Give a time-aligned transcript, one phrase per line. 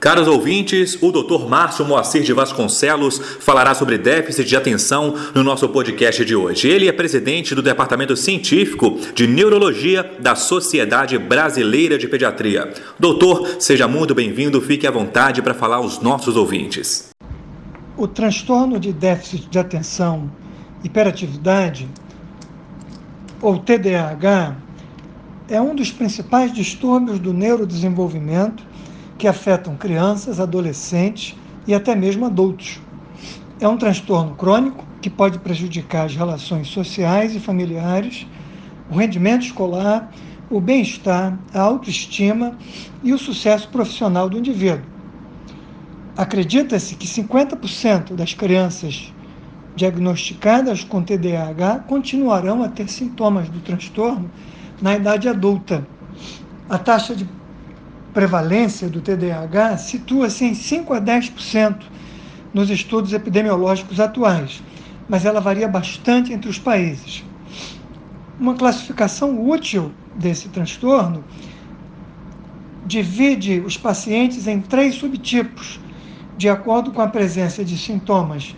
[0.00, 1.46] Caros ouvintes, o Dr.
[1.46, 6.68] Márcio Moacir de Vasconcelos falará sobre déficit de atenção no nosso podcast de hoje.
[6.68, 12.72] Ele é presidente do Departamento Científico de Neurologia da Sociedade Brasileira de Pediatria.
[12.98, 17.10] Doutor, seja muito bem-vindo, fique à vontade para falar aos nossos ouvintes.
[17.94, 20.32] O transtorno de déficit de atenção,
[20.82, 21.86] hiperatividade,
[23.42, 24.56] ou TDAH,
[25.46, 28.70] é um dos principais distúrbios do neurodesenvolvimento
[29.20, 32.80] que afetam crianças, adolescentes e até mesmo adultos.
[33.60, 38.26] É um transtorno crônico que pode prejudicar as relações sociais e familiares,
[38.90, 40.10] o rendimento escolar,
[40.48, 42.56] o bem-estar, a autoestima
[43.02, 44.86] e o sucesso profissional do indivíduo.
[46.16, 49.12] Acredita-se que 50% das crianças
[49.76, 54.30] diagnosticadas com TDAH continuarão a ter sintomas do transtorno
[54.80, 55.86] na idade adulta.
[56.70, 57.28] A taxa de
[58.12, 61.76] prevalência do TDAH situa-se em 5 a 10%
[62.52, 64.62] nos estudos epidemiológicos atuais,
[65.08, 67.24] mas ela varia bastante entre os países.
[68.38, 71.24] Uma classificação útil desse transtorno
[72.84, 75.78] divide os pacientes em três subtipos,
[76.36, 78.56] de acordo com a presença de sintomas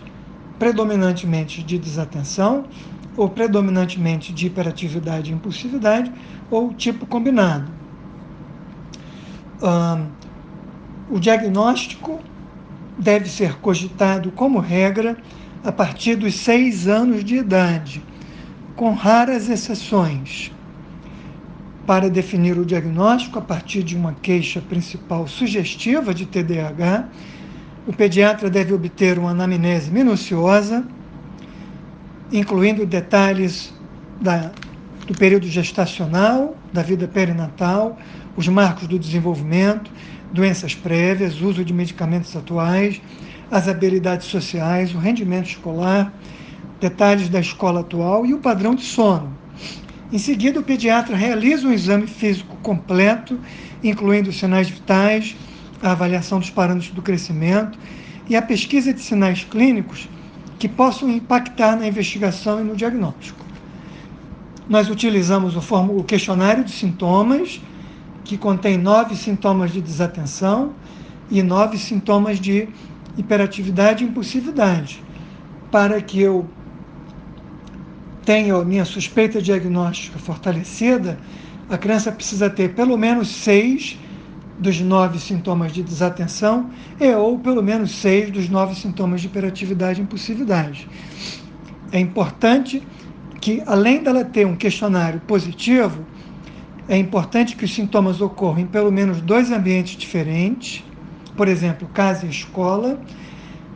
[0.57, 2.65] predominantemente de desatenção,
[3.15, 6.11] ou predominantemente de hiperatividade e impulsividade,
[6.49, 7.82] ou tipo combinado
[11.09, 12.19] o diagnóstico
[12.97, 15.17] deve ser cogitado como regra
[15.63, 18.03] a partir dos seis anos de idade,
[18.75, 20.51] com raras exceções.
[21.85, 27.09] Para definir o diagnóstico a partir de uma queixa principal sugestiva de TDAH,
[27.87, 30.85] o pediatra deve obter uma anamnese minuciosa,
[32.31, 33.73] incluindo detalhes
[34.19, 34.51] da,
[35.07, 37.97] do período gestacional, da vida perinatal,
[38.35, 39.91] os marcos do desenvolvimento,
[40.31, 43.01] doenças prévias, uso de medicamentos atuais,
[43.51, 46.11] as habilidades sociais, o rendimento escolar,
[46.79, 49.37] detalhes da escola atual e o padrão de sono.
[50.11, 53.39] Em seguida, o pediatra realiza um exame físico completo,
[53.83, 55.35] incluindo os sinais vitais,
[55.81, 57.77] a avaliação dos parâmetros do crescimento
[58.29, 60.07] e a pesquisa de sinais clínicos
[60.57, 63.42] que possam impactar na investigação e no diagnóstico.
[64.67, 67.61] Nós utilizamos o, o questionário de sintomas,
[68.23, 70.73] que contém nove sintomas de desatenção
[71.29, 72.69] e nove sintomas de
[73.17, 75.03] hiperatividade e impulsividade,
[75.69, 76.47] para que eu
[78.25, 81.19] tenha a minha suspeita diagnóstica fortalecida,
[81.69, 83.99] a criança precisa ter pelo menos seis
[84.57, 86.69] dos nove sintomas de desatenção
[86.99, 90.87] e ou pelo menos seis dos nove sintomas de hiperatividade e impulsividade.
[91.91, 92.81] É importante
[93.43, 96.05] que, além dela ter um questionário positivo,
[96.87, 100.81] é importante que os sintomas ocorram em pelo menos dois ambientes diferentes,
[101.35, 102.97] por exemplo, casa e escola.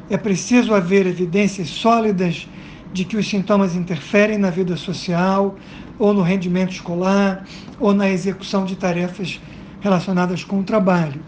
[0.10, 2.48] É preciso haver evidências sólidas
[2.94, 5.58] de que os sintomas interferem na vida social,
[6.00, 7.44] ou no rendimento escolar,
[7.78, 9.38] ou na execução de tarefas
[9.82, 11.22] relacionadas com o trabalho.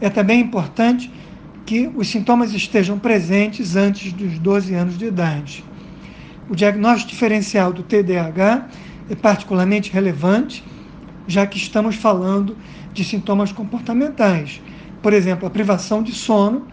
[0.00, 1.12] É também importante
[1.66, 5.68] que os sintomas estejam presentes antes dos 12 anos de idade.
[6.48, 8.68] O diagnóstico diferencial do TDAH
[9.10, 10.64] é particularmente relevante
[11.26, 12.56] já que estamos falando
[12.94, 14.62] de sintomas comportamentais.
[15.02, 16.66] Por exemplo, a privação de sono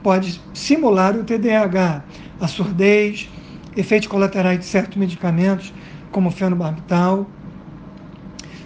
[0.00, 2.04] pode simular o TDAH,
[2.40, 3.28] a surdez,
[3.76, 5.74] efeitos colaterais de certos medicamentos,
[6.12, 7.28] como o fenobarbital,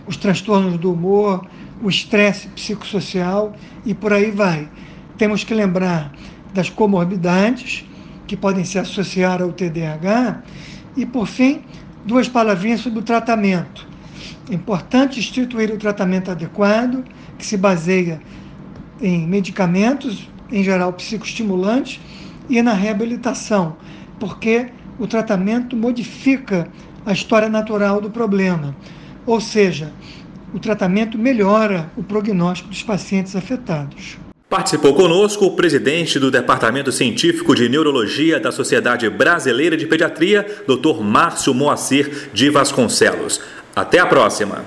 [0.06, 1.47] os transtornos do humor,
[1.82, 3.54] o estresse psicossocial
[3.87, 4.69] e por aí vai.
[5.16, 6.12] Temos que lembrar
[6.53, 7.87] das comorbidades
[8.30, 10.44] que podem se associar ao TDAH
[10.96, 11.62] e, por fim,
[12.04, 13.84] duas palavrinhas sobre o tratamento.
[14.48, 17.04] É importante instituir o tratamento adequado,
[17.36, 18.22] que se baseia
[19.02, 22.00] em medicamentos, em geral psicoestimulantes,
[22.48, 23.76] e na reabilitação,
[24.20, 26.68] porque o tratamento modifica
[27.04, 28.76] a história natural do problema.
[29.26, 29.92] Ou seja,
[30.54, 34.20] o tratamento melhora o prognóstico dos pacientes afetados.
[34.50, 41.01] Participou conosco o presidente do Departamento Científico de Neurologia da Sociedade Brasileira de Pediatria, Dr.
[41.01, 43.41] Márcio Moacir de Vasconcelos.
[43.77, 44.65] Até a próxima!